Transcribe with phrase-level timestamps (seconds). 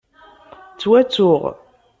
[0.73, 1.41] Ttwattuɣ.